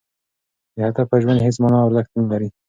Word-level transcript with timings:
بې 0.73 0.79
هدفه 0.87 1.15
ژوند 1.23 1.39
هېڅ 1.45 1.55
مانا 1.61 1.77
او 1.79 1.87
ارزښت 1.89 2.11
نه 2.19 2.23
لري. 2.31 2.49